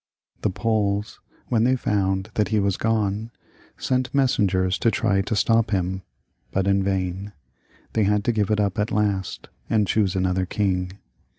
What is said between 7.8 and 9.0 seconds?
they had to give it up at